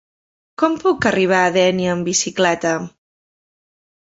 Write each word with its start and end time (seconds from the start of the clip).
Com 0.61 0.77
puc 0.83 1.07
arribar 1.09 1.43
a 1.47 1.51
Dénia 1.57 1.91
amb 1.97 2.09
bicicleta? 2.11 2.73